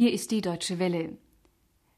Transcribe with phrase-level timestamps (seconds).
[0.00, 1.18] Hier ist die Deutsche Welle.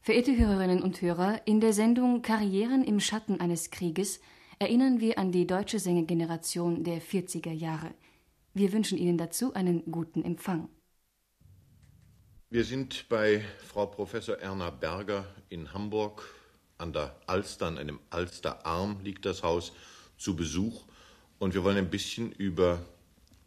[0.01, 4.19] Verehrte Hörerinnen und Hörer, in der Sendung Karrieren im Schatten eines Krieges
[4.59, 7.95] erinnern wir an die deutsche Sängergeneration der 40er Jahre.
[8.55, 10.69] Wir wünschen Ihnen dazu einen guten Empfang.
[12.51, 16.29] Wir sind bei Frau Professor Erna Berger in Hamburg.
[16.79, 19.73] An der Alster, an einem Alsterarm liegt das Haus,
[20.19, 20.87] zu Besuch.
[21.39, 22.85] Und wir wollen ein bisschen über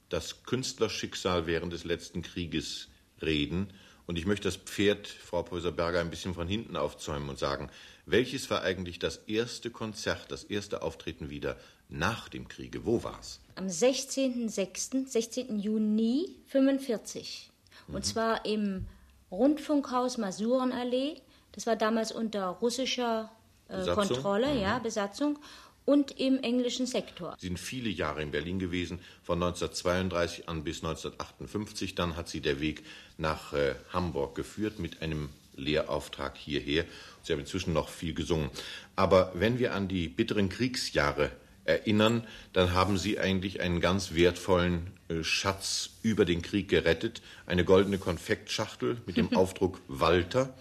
[0.08, 2.88] das Künstlerschicksal während des letzten Krieges
[3.22, 3.74] reden
[4.08, 7.70] und ich möchte das Pferd, Frau Professor Berger, ein bisschen von hinten aufzäumen und sagen,
[8.06, 11.58] welches war eigentlich das erste Konzert, das erste Auftreten wieder
[11.90, 12.86] nach dem Kriege?
[12.86, 13.40] Wo war es?
[13.56, 15.60] Am 16.06., 16.
[15.60, 17.52] Juni 45.
[17.88, 18.04] Und mhm.
[18.04, 18.86] zwar im
[19.32, 21.22] Rundfunkhaus Masurenallee.
[21.52, 23.32] Das war damals unter russischer
[23.70, 24.62] äh, Kontrolle, mhm.
[24.62, 25.40] ja, Besatzung
[25.86, 27.36] und im englischen Sektor.
[27.40, 31.96] Sie sind viele Jahre in Berlin gewesen, von 1932 an bis 1958.
[31.96, 32.84] Dann hat sie der Weg
[33.18, 36.86] nach äh, Hamburg geführt mit einem Lehrauftrag hierher.
[37.24, 38.50] Sie haben inzwischen noch viel gesungen.
[38.96, 41.32] Aber wenn wir an die bitteren Kriegsjahre
[41.66, 44.92] erinnern, dann haben Sie eigentlich einen ganz wertvollen
[45.22, 47.22] Schatz über den Krieg gerettet.
[47.46, 50.54] Eine goldene Konfektschachtel mit dem Aufdruck Walter.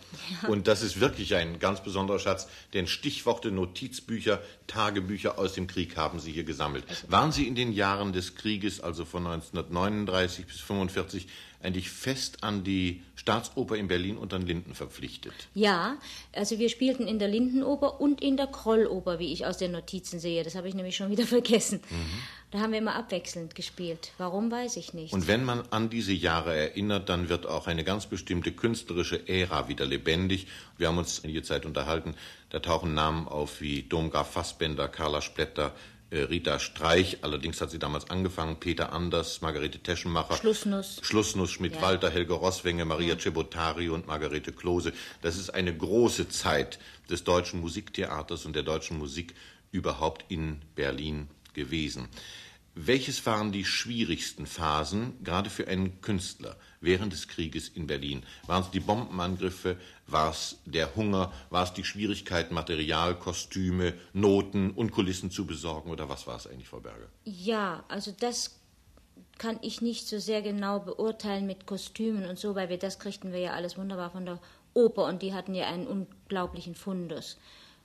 [0.43, 0.49] Ja.
[0.49, 5.97] Und das ist wirklich ein ganz besonderer Schatz, denn Stichworte, Notizbücher, Tagebücher aus dem Krieg
[5.97, 6.85] haben Sie hier gesammelt.
[6.89, 11.27] Also Waren Sie in den Jahren des Krieges, also von 1939 bis 1945,
[11.65, 15.33] eigentlich fest an die Staatsoper in Berlin und an Linden verpflichtet.
[15.55, 15.97] Ja,
[16.33, 20.21] also wir spielten in der Lindenoper und in der Krolloper, wie ich aus den Notizen
[20.21, 20.45] sehe.
[20.45, 21.81] Das habe ich nämlich schon wieder vergessen.
[21.91, 22.44] Mhm.
[22.55, 24.13] Da haben wir immer abwechselnd gespielt.
[24.17, 25.13] Warum, weiß ich nicht.
[25.13, 29.67] Und wenn man an diese Jahre erinnert, dann wird auch eine ganz bestimmte künstlerische Ära
[29.67, 30.47] wieder lebendig.
[30.79, 32.15] Wir haben uns in der Zeit unterhalten,
[32.51, 35.75] da tauchen Namen auf wie Domgraf Fassbender, Carla Spletter,
[36.11, 42.07] äh, Rita Streich, allerdings hat sie damals angefangen, Peter Anders, Margarete Teschenmacher, Schlussnuss, Schlussnuss Schmidt-Walter,
[42.07, 42.15] ja.
[42.15, 43.19] Helge Rosswenge, Maria ja.
[43.19, 44.93] Cebotari und Margarete Klose.
[45.23, 46.79] Das ist eine große Zeit
[47.11, 49.35] des deutschen Musiktheaters und der deutschen Musik
[49.73, 52.09] überhaupt in Berlin gewesen.
[52.77, 58.25] Welches waren die schwierigsten Phasen, gerade für einen Künstler, während des Krieges in Berlin?
[58.47, 59.77] Waren es die Bombenangriffe?
[60.09, 61.33] War es der Hunger?
[61.51, 65.91] War es die Schwierigkeit, Material, Kostüme, Noten und Kulissen zu besorgen?
[65.93, 67.07] Oder was war es eigentlich, Frau Berger?
[67.25, 68.59] Ja, also das
[69.39, 73.33] kann ich nicht so sehr genau beurteilen mit Kostümen und so, weil wir das kriegten
[73.33, 74.41] wir ja alles wunderbar von der
[74.75, 77.39] Oper und die hatten ja einen unglaublichen Fundus.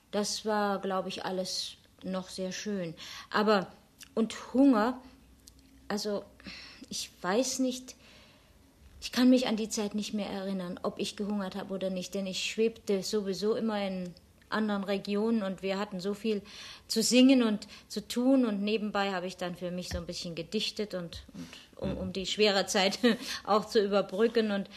[0.10, 2.96] Das war, glaube ich, alles noch sehr schön.
[3.30, 3.68] Aber
[4.16, 5.00] und Hunger,
[5.88, 6.24] also
[6.90, 7.96] ich weiß nicht,
[9.02, 12.14] ich kann mich an die Zeit nicht mehr erinnern, ob ich gehungert habe oder nicht,
[12.16, 14.14] denn ich schwebte sowieso immer in
[14.50, 16.42] anderen Regionen und wir hatten so viel
[16.88, 20.36] zu singen und zu tun und nebenbei habe ich dann für mich so ein bisschen
[20.36, 21.24] gedichtet und,
[21.76, 23.00] und um, um die schwere Zeit
[23.46, 24.70] auch zu überbrücken und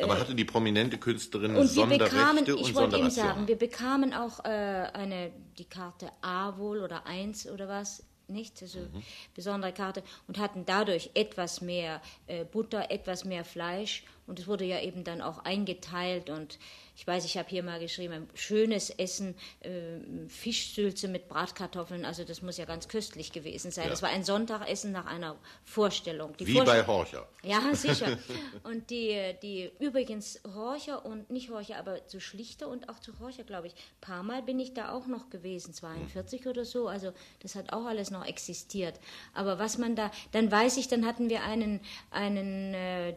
[0.00, 4.14] aber hatte die prominente Künstlerin und Sonderrechte bekamen, und Ich wollte Ihnen sagen, wir bekamen
[4.14, 8.02] auch äh, eine, die Karte A wohl oder 1 oder was
[8.32, 8.60] nicht?
[8.62, 9.02] Also mhm.
[9.34, 14.64] besondere Karte und hatten dadurch etwas mehr äh, Butter, etwas mehr Fleisch und es wurde
[14.64, 16.58] ja eben dann auch eingeteilt und
[16.94, 22.42] ich weiß, ich habe hier mal geschrieben, schönes Essen, äh, Fischsülze mit Bratkartoffeln, also das
[22.42, 23.84] muss ja ganz köstlich gewesen sein.
[23.84, 23.90] Ja.
[23.90, 26.36] Das war ein Sonntagessen nach einer Vorstellung.
[26.36, 27.26] Die Wie Vorst bei Horcher.
[27.42, 28.18] Ja, sicher.
[28.64, 33.44] und die, die übrigens Horcher und nicht Horcher, aber zu Schlichter und auch zu Horcher,
[33.44, 33.72] glaube ich.
[33.72, 36.50] Ein paar Mal bin ich da auch noch gewesen, 42 hm.
[36.50, 39.00] oder so, also das hat auch alles noch existiert.
[39.32, 43.12] Aber was man da, dann weiß ich, dann hatten wir einen, einen äh,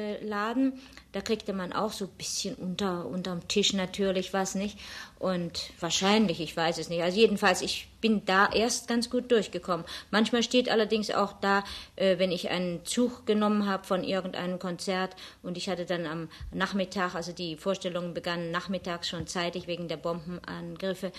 [0.00, 0.80] Delikatessladen,
[1.12, 4.78] da kriegte man auch so ein bisschen unter unterm Tisch natürlich was nicht
[5.18, 7.02] und wahrscheinlich, ich weiß es nicht.
[7.02, 9.84] Also jedenfalls, ich bin da erst ganz gut durchgekommen.
[10.10, 11.64] Manchmal steht allerdings auch da,
[11.96, 16.28] äh, wenn ich einen Zug genommen habe von irgendeinem Konzert und ich hatte dann am
[16.52, 21.12] Nachmittag, also die Vorstellungen begannen nachmittags schon zeitig wegen der Bombenangriffe,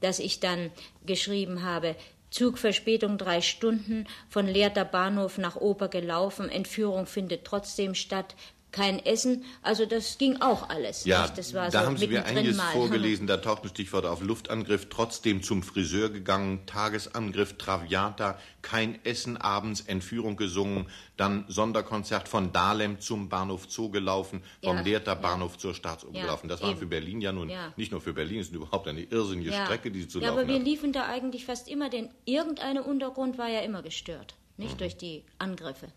[0.00, 0.70] dass ich dann
[1.04, 1.96] geschrieben habe,
[2.30, 8.34] Zugverspätung drei Stunden, von Leerter Bahnhof nach Oper gelaufen, Entführung findet trotzdem statt,
[8.70, 9.44] kein Essen.
[9.62, 11.04] Also das ging auch alles.
[11.04, 12.72] Ja, das war da so haben Sie mir einiges mal.
[12.72, 13.26] vorgelesen.
[13.26, 19.80] Da taucht ein Stichwort auf Luftangriff, trotzdem zum Friseur gegangen, Tagesangriff, Traviata, kein Essen abends,
[19.80, 25.58] Entführung gesungen, dann Sonderkonzert von Dahlem zum Bahnhof Zoo gelaufen, vom ja, Lehrter Bahnhof ja.
[25.58, 26.48] zur Staatsoper ja, gelaufen.
[26.48, 29.52] Das war für Berlin ja nun nicht nur für Berlin, es ist überhaupt eine irrsinnige
[29.52, 32.10] Strecke, die Sie zu ja, laufen Ja, aber wir liefen da eigentlich fast immer, denn
[32.24, 34.78] irgendein Untergrund war ja immer gestört nicht mhm.
[34.78, 35.88] durch die Angriffe.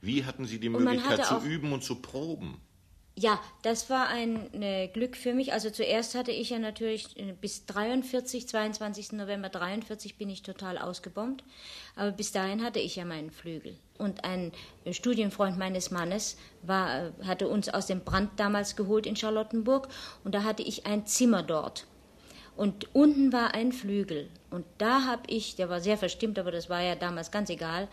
[0.00, 2.60] Wie hatten Sie die Möglichkeit zu üben und zu proben?
[3.16, 5.52] Ja, das war ein äh, Glück für mich.
[5.52, 9.12] Also zuerst hatte ich ja natürlich äh, bis 43, 22.
[9.12, 11.44] November 43 bin ich total ausgebombt.
[11.96, 13.76] Aber bis dahin hatte ich ja meinen Flügel.
[13.98, 14.52] Und ein
[14.84, 19.88] äh, Studienfreund meines Mannes war, äh, hatte uns aus dem Brand damals geholt in Charlottenburg.
[20.24, 21.86] Und da hatte ich ein Zimmer dort.
[22.56, 24.28] Und unten war ein Flügel.
[24.50, 27.88] Und da habe ich, der war sehr verstimmt, aber das war ja damals ganz egal,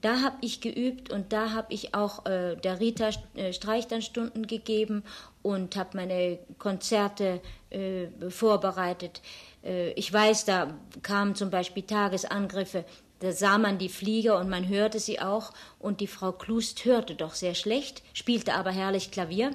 [0.00, 4.00] da habe ich geübt und da habe ich auch äh, der Rita äh, Streich dann
[4.00, 5.04] Stunden gegeben
[5.42, 9.20] und habe meine Konzerte äh, vorbereitet.
[9.62, 12.84] Äh, ich weiß, da kamen zum Beispiel Tagesangriffe,
[13.18, 17.14] da sah man die Flieger und man hörte sie auch und die Frau Klust hörte
[17.14, 19.50] doch sehr schlecht, spielte aber herrlich Klavier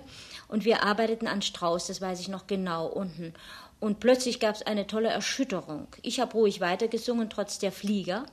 [0.47, 3.33] und wir arbeiteten an Strauß, das weiß ich noch genau unten.
[3.79, 5.87] Und plötzlich gab es eine tolle Erschütterung.
[6.01, 8.25] Ich habe ruhig weitergesungen, trotz der Flieger.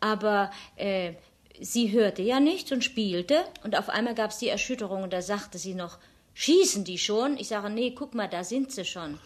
[0.00, 1.14] Aber äh,
[1.60, 5.22] sie hörte ja nichts und spielte und auf einmal gab es die Erschütterung und da
[5.22, 5.98] sagte sie noch,
[6.34, 7.38] schießen die schon?
[7.38, 9.18] Ich sage, nee, guck mal, da sind sie schon.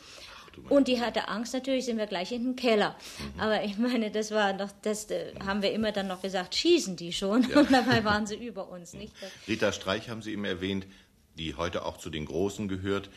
[0.69, 2.97] Und die hatte Angst, natürlich sind wir gleich in den Keller.
[3.35, 3.41] Mhm.
[3.41, 6.97] Aber ich meine, das war noch, das äh, haben wir immer dann noch gesagt, schießen
[6.97, 7.49] die schon?
[7.49, 7.61] Ja.
[7.61, 9.13] Und dabei waren sie über uns, nicht?
[9.47, 10.87] Rita Streich haben Sie eben erwähnt,
[11.39, 13.09] die heute auch zu den Großen gehört.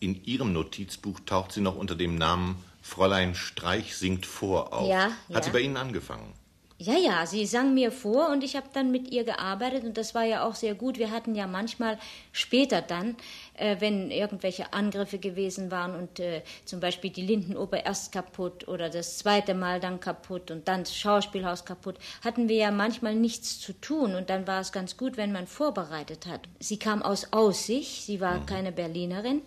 [0.00, 4.88] In Ihrem Notizbuch taucht sie noch unter dem Namen Fräulein Streich singt vor auf.
[4.88, 5.42] Ja, Hat ja.
[5.42, 6.32] sie bei Ihnen angefangen?
[6.80, 10.14] Ja, ja, sie sang mir vor und ich habe dann mit ihr gearbeitet und das
[10.14, 10.96] war ja auch sehr gut.
[10.96, 11.98] Wir hatten ja manchmal
[12.30, 13.16] später dann,
[13.54, 18.90] äh, wenn irgendwelche Angriffe gewesen waren und äh, zum Beispiel die Lindenoper erst kaputt oder
[18.90, 23.58] das zweite Mal dann kaputt und dann das Schauspielhaus kaputt, hatten wir ja manchmal nichts
[23.58, 26.42] zu tun und dann war es ganz gut, wenn man vorbereitet hat.
[26.60, 28.46] Sie kam aus Aussicht, sie war mhm.
[28.46, 29.42] keine Berlinerin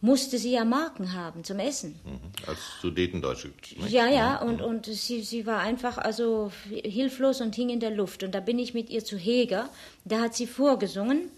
[0.00, 1.98] musste sie ja Marken haben zum Essen.
[2.04, 2.20] Mhm.
[2.46, 3.48] Als Sudetendeutsche.
[3.76, 3.90] Nicht?
[3.90, 4.48] Ja, ja, mhm.
[4.48, 8.22] und, und sie, sie war einfach also hilflos und hing in der Luft.
[8.22, 9.68] Und da bin ich mit ihr zu Heger,
[10.04, 11.30] da hat sie vorgesungen.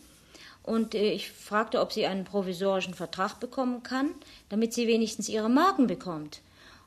[0.63, 4.11] Und äh, ich fragte, ob sie einen provisorischen Vertrag bekommen kann,
[4.49, 6.43] damit sie wenigstens ihre Marken bekommt.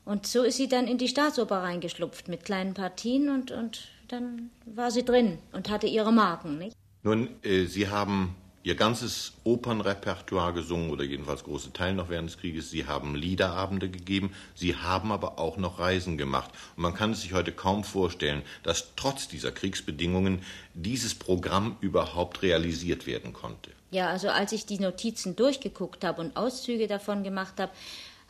[0.05, 4.49] Und so ist sie dann in die Staatsoper reingeschlupft mit kleinen Partien und, und dann
[4.65, 6.57] war sie drin und hatte ihre Marken.
[6.57, 6.75] Nicht?
[7.03, 12.37] Nun, äh, Sie haben ihr ganzes Opernrepertoire gesungen oder jedenfalls große Teile noch während des
[12.37, 12.69] Krieges.
[12.69, 16.51] Sie haben Liederabende gegeben, sie haben aber auch noch Reisen gemacht.
[16.75, 20.43] Und man kann es sich heute kaum vorstellen, dass trotz dieser Kriegsbedingungen
[20.73, 23.71] dieses Programm überhaupt realisiert werden konnte.
[23.91, 27.71] Ja, also als ich die Notizen durchgeguckt habe und Auszüge davon gemacht habe,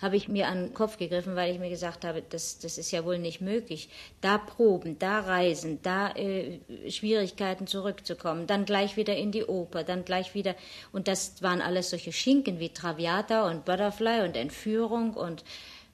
[0.02, 2.92] habe ich mir an den Kopf gegriffen, weil ich mir gesagt habe, das, das ist
[2.92, 3.90] ja wohl nicht möglich.
[4.20, 6.60] Da proben, da reisen, da äh,
[6.90, 10.56] Schwierigkeiten zurückzukommen, dann gleich wieder in die Oper, dann gleich wieder.
[10.92, 15.44] Und das waren alles solche Schinken wie Traviata und Butterfly und Entführung und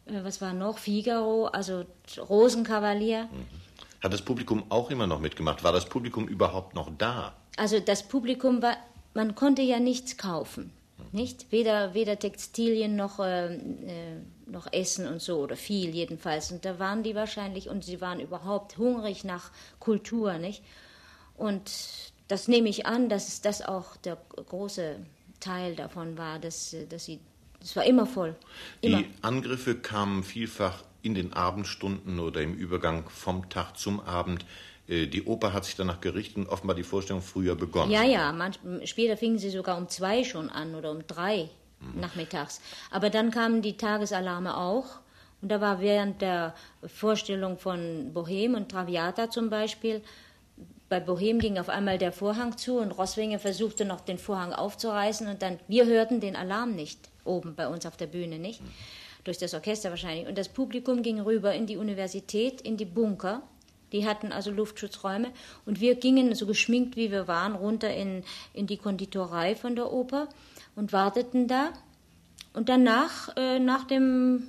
[0.05, 0.77] äh, was war noch?
[0.77, 1.83] Figaro, also
[2.17, 3.23] Rosenkavalier.
[3.23, 3.45] Mhm.
[4.01, 5.63] Hat das Publikum auch immer noch mitgemacht?
[5.63, 7.33] War das Publikum überhaupt noch da?
[7.57, 8.77] Also das Publikum war,
[9.13, 10.71] man konnte ja nichts kaufen.
[11.11, 11.51] Nicht?
[11.51, 16.51] Weder, weder Textilien noch, äh, äh, noch Essen und so, oder viel jedenfalls.
[16.51, 20.37] Und da waren die wahrscheinlich, und sie waren überhaupt hungrig nach Kultur.
[20.37, 20.63] Nicht?
[21.35, 21.71] Und
[22.27, 24.97] das nehme ich an, dass das auch der große
[25.39, 27.19] Teil davon war, dass, dass sie,
[27.61, 28.35] es war immer voll.
[28.81, 29.03] Immer.
[29.03, 34.45] Die Angriffe kamen vielfach in den Abendstunden oder im Übergang vom Tag zum Abend.
[34.87, 37.91] Äh, die Oper hat sich danach gerichtet und offenbar die Vorstellung früher begonnen.
[37.91, 41.49] Ja, ja, manch, später fingen sie sogar um zwei schon an oder um drei
[41.79, 41.99] mhm.
[41.99, 42.61] nachmittags.
[42.91, 44.99] Aber dann kamen die Tagesalarme auch.
[45.41, 46.55] Und da war während der
[46.85, 50.01] Vorstellung von Bohem und Traviata zum Beispiel,
[50.89, 55.27] bei Bohem ging auf einmal der Vorhang zu und Rosswinger versuchte noch den Vorhang aufzureißen
[55.27, 58.61] und dann, wir hörten den Alarm nicht, oben bei uns auf der Bühne, nicht?
[58.61, 58.69] Mhm.
[59.25, 60.27] Durch das Orchester wahrscheinlich.
[60.27, 63.43] Und das Publikum ging rüber in die Universität, in die Bunker
[63.91, 65.31] die hatten also Luftschutzräume
[65.65, 69.91] und wir gingen, so geschminkt wie wir waren, runter in, in die Konditorei von der
[69.91, 70.27] Oper
[70.75, 71.69] und warteten da.
[72.53, 74.43] Und danach, äh, nach, dem,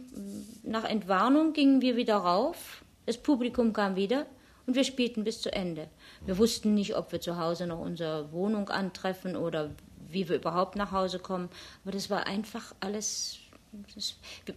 [0.62, 2.82] nach Entwarnung, gingen wir wieder rauf.
[3.06, 4.26] Das Publikum kam wieder
[4.66, 5.88] und wir spielten bis zu Ende.
[6.24, 9.70] Wir wussten nicht, ob wir zu Hause noch unsere Wohnung antreffen oder
[10.10, 11.48] wie wir überhaupt nach Hause kommen.
[11.84, 13.38] Aber das war einfach alles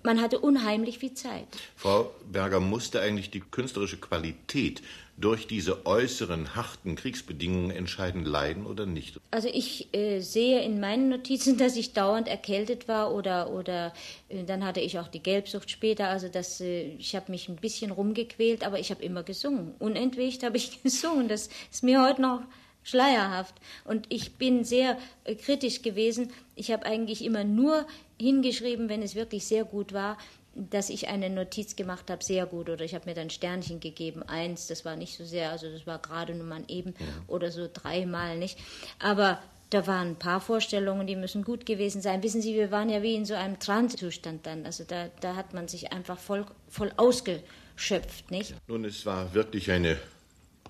[0.03, 1.47] man hatte unheimlich viel Zeit.
[1.75, 4.81] Frau Berger, musste eigentlich die künstlerische Qualität
[5.17, 9.19] durch diese äußeren harten Kriegsbedingungen entscheidend leiden oder nicht?
[9.29, 13.93] Also ich äh, sehe in meinen Notizen, dass ich dauernd erkältet war oder, oder
[14.29, 16.07] äh, dann hatte ich auch die Gelbsucht später.
[16.07, 19.75] Also das, äh, ich habe mich ein bisschen rumgequält, aber ich habe immer gesungen.
[19.79, 21.27] Unentwegt habe ich gesungen.
[21.27, 22.41] Das ist mir heute noch
[22.83, 23.55] schleierhaft.
[23.85, 26.31] Und ich bin sehr äh, kritisch gewesen.
[26.55, 27.85] Ich habe eigentlich immer nur
[28.19, 30.17] hingeschrieben, wenn es wirklich sehr gut war,
[30.53, 34.21] dass ich eine Notiz gemacht habe, sehr gut, oder ich habe mir dann Sternchen gegeben,
[34.23, 37.05] eins, das war nicht so sehr, also das war gerade nur mal eben ja.
[37.27, 38.59] oder so dreimal nicht.
[38.99, 42.21] Aber da waren ein paar Vorstellungen, die müssen gut gewesen sein.
[42.21, 44.65] Wissen Sie, wir waren ja wie in so einem Trancezustand dann.
[44.65, 48.53] Also da, da hat man sich einfach voll, voll ausgeschöpft, nicht?
[48.67, 49.97] Nun, es war wirklich eine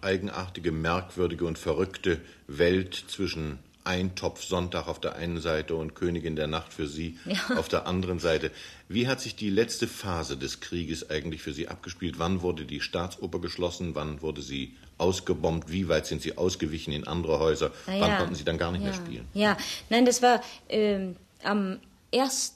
[0.01, 6.48] eigenartige, merkwürdige und verrückte Welt zwischen Eintopf Sonntag auf der einen Seite und Königin der
[6.48, 7.36] Nacht für Sie ja.
[7.58, 8.51] auf der anderen Seite.
[8.88, 12.20] Wie hat sich die letzte Phase des Krieges eigentlich für Sie abgespielt?
[12.20, 13.96] Wann wurde die Staatsoper geschlossen?
[13.96, 15.72] Wann wurde sie ausgebombt?
[15.72, 17.72] Wie weit sind Sie ausgewichen in andere Häuser?
[17.88, 18.17] Wann ja.
[18.17, 18.89] konnten Sie dann gar nicht ja.
[18.89, 19.27] mehr spielen?
[19.34, 19.58] Ja,
[19.89, 21.79] nein, das war ähm, am
[22.13, 22.55] 1.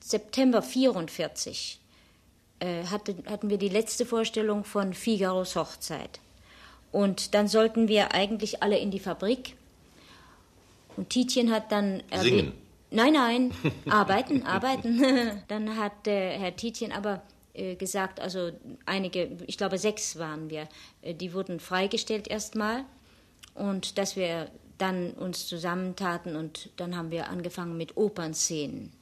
[0.00, 1.80] September 1944
[2.58, 6.20] äh, hatte, hatten wir die letzte Vorstellung von Figaros Hochzeit.
[6.92, 9.56] Und dann sollten wir eigentlich alle in die Fabrik
[10.96, 12.02] und Tietjen hat dann.
[12.14, 12.52] Singen?
[12.90, 13.52] Nein, nein,
[13.88, 15.00] arbeiten, arbeiten.
[15.48, 17.22] dann hat äh, Herr Tietjen aber
[17.54, 18.50] äh, gesagt, also
[18.84, 20.68] einige, ich glaube sechs waren wir,
[21.02, 22.84] äh, die wurden freigestellt erstmal
[23.54, 28.92] und dass wir dann uns zusammentaten und dann haben wir angefangen mit Opernszenen.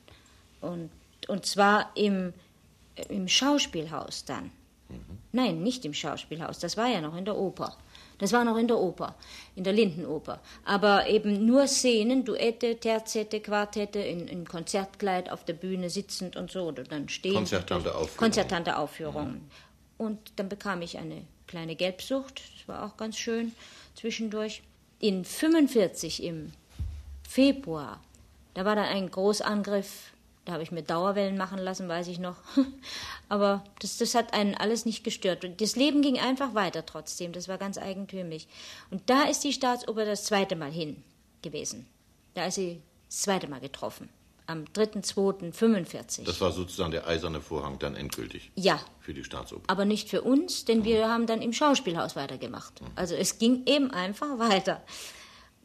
[0.60, 0.90] Und,
[1.28, 2.34] und zwar im,
[2.96, 4.50] äh, im Schauspielhaus dann.
[4.88, 5.18] Mhm.
[5.32, 7.76] Nein, nicht im Schauspielhaus, das war ja noch in der Oper.
[8.18, 9.14] Das war noch in der Oper,
[9.54, 10.40] in der Lindenoper.
[10.64, 16.50] Aber eben nur Szenen, Duette, Terzette, Quartette, in, in Konzertkleid auf der Bühne sitzend und
[16.50, 17.34] so, oder dann stehen.
[17.34, 18.16] Konzertante Aufführung.
[18.16, 19.34] Konzertante Aufführungen.
[19.34, 19.50] Mhm.
[19.98, 23.52] Und dann bekam ich eine kleine Gelbsucht, das war auch ganz schön
[23.94, 24.62] zwischendurch.
[25.00, 26.52] In 45 im
[27.28, 28.00] Februar,
[28.54, 30.12] da war dann ein Großangriff
[30.48, 32.36] da habe ich mir Dauerwellen machen lassen, weiß ich noch.
[33.28, 35.44] Aber das, das hat einen alles nicht gestört.
[35.44, 37.32] Und das Leben ging einfach weiter trotzdem.
[37.32, 38.48] Das war ganz eigentümlich.
[38.90, 41.04] Und da ist die Staatsoper das zweite Mal hin
[41.42, 41.86] gewesen.
[42.32, 44.08] Da ist sie das zweite Mal getroffen.
[44.46, 46.24] Am 3.2.45.
[46.24, 48.50] Das war sozusagen der eiserne Vorhang dann endgültig.
[48.54, 48.80] Ja.
[49.00, 49.64] Für die Staatsoper.
[49.66, 50.84] Aber nicht für uns, denn mhm.
[50.84, 52.80] wir haben dann im Schauspielhaus weitergemacht.
[52.80, 52.86] Mhm.
[52.94, 54.82] Also es ging eben einfach weiter.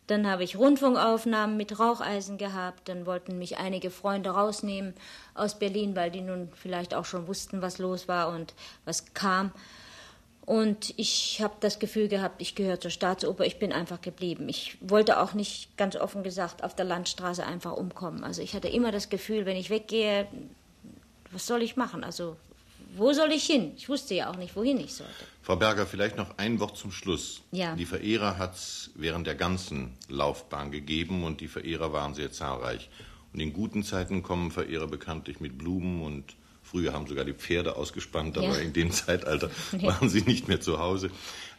[0.07, 2.89] Dann habe ich Rundfunkaufnahmen mit Raucheisen gehabt.
[2.89, 4.93] Dann wollten mich einige Freunde rausnehmen
[5.33, 8.53] aus Berlin, weil die nun vielleicht auch schon wussten, was los war und
[8.85, 9.51] was kam.
[10.45, 13.45] Und ich habe das Gefühl gehabt, ich gehöre zur Staatsoper.
[13.45, 14.49] Ich bin einfach geblieben.
[14.49, 18.25] Ich wollte auch nicht, ganz offen gesagt, auf der Landstraße einfach umkommen.
[18.25, 20.27] Also ich hatte immer das Gefühl, wenn ich weggehe,
[21.31, 22.03] was soll ich machen?
[22.03, 22.35] Also
[22.95, 23.73] wo soll ich hin?
[23.75, 25.13] Ich wusste ja auch nicht, wohin ich sollte.
[25.41, 27.41] Frau Berger, vielleicht noch ein Wort zum Schluss.
[27.51, 27.75] Ja.
[27.75, 32.89] Die Verehrer hat es während der ganzen Laufbahn gegeben und die Verehrer waren sehr zahlreich.
[33.33, 37.75] Und in guten Zeiten kommen Verehrer bekanntlich mit Blumen und früher haben sogar die Pferde
[37.75, 38.57] ausgespannt, aber ja.
[38.57, 39.49] in dem Zeitalter
[39.81, 41.09] waren sie nicht mehr zu Hause.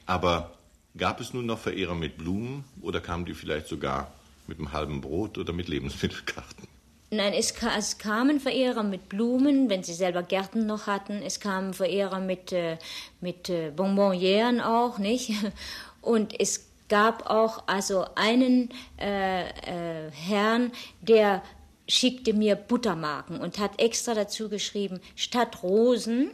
[0.06, 0.52] Aber
[0.96, 4.12] gab es nun noch Verehrer mit Blumen oder kamen die vielleicht sogar
[4.46, 6.73] mit einem halben Brot oder mit Lebensmittelkarten?
[7.16, 11.22] Nein, es, es, kamen Verehrer mit Blumen, wenn sie selber Gärten noch hatten.
[11.22, 12.78] Es kamen Verehrer mit, äh,
[13.20, 15.32] mit äh, Bonbonnieren auch, nicht?
[16.00, 21.42] Und es gab auch also einen äh, äh, Herrn, der
[21.88, 26.30] schickte mir Buttermarken und hat extra dazu geschrieben, statt Rosen.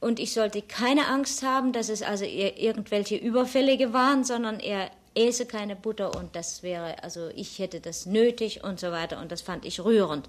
[0.00, 5.46] Und ich sollte keine Angst haben, dass es also irgendwelche Überfällige waren, sondern er esse
[5.46, 9.42] keine Butter und das wäre, also ich hätte das nötig und so weiter und das
[9.42, 10.28] fand ich rührend.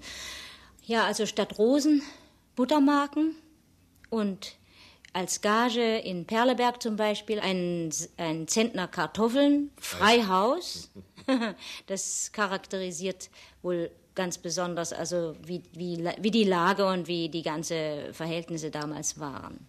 [0.86, 2.02] Ja, also statt Rosen
[2.56, 3.34] Buttermarken
[4.10, 4.54] und
[5.12, 10.90] als Gage in Perleberg zum Beispiel ein, ein Zentner Kartoffeln, Freihaus.
[11.86, 13.30] Das charakterisiert
[13.62, 19.18] wohl ganz besonders, also wie, wie, wie die Lage und wie die ganzen Verhältnisse damals
[19.18, 19.66] waren.